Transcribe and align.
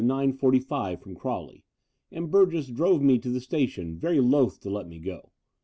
45 0.09 0.99
from 0.99 1.13
Crawley: 1.13 1.63
and 2.11 2.31
Burgess 2.31 2.69
drove 2.69 3.03
me 3.03 3.19
to 3.19 3.29
the 3.29 3.39
station, 3.39 3.99
very 3.99 4.19
loth 4.19 4.59
to 4.61 4.69
let 4.71 4.87
me 4.87 4.97
go. 4.97 5.29